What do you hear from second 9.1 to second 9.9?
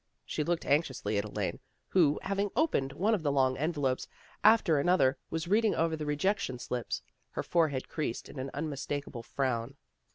frown.